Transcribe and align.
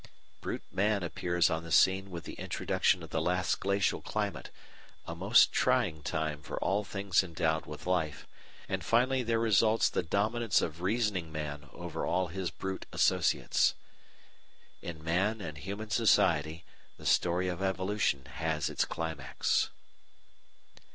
Brute 0.41 0.63
man 0.71 1.03
appears 1.03 1.51
on 1.51 1.63
the 1.63 1.71
scene 1.71 2.09
with 2.09 2.23
the 2.23 2.33
introduction 2.33 3.03
of 3.03 3.11
the 3.11 3.21
last 3.21 3.59
glacial 3.59 4.01
climate, 4.01 4.49
a 5.05 5.13
most 5.13 5.51
trying 5.51 6.01
time 6.01 6.41
for 6.41 6.57
all 6.57 6.83
things 6.83 7.23
endowed 7.23 7.67
with 7.67 7.85
life, 7.85 8.25
and 8.67 8.83
finally 8.83 9.21
there 9.21 9.37
results 9.37 9.89
the 9.91 10.01
dominance 10.01 10.59
of 10.59 10.81
reasoning 10.81 11.31
man 11.31 11.69
over 11.71 12.03
all 12.03 12.29
his 12.29 12.49
brute 12.49 12.87
associates." 12.91 13.75
In 14.81 15.03
man 15.03 15.39
and 15.39 15.59
human 15.59 15.91
society 15.91 16.65
the 16.97 17.05
story 17.05 17.47
of 17.47 17.61
evolution 17.61 18.25
has 18.25 18.71
its 18.71 18.85
climax. 18.85 19.69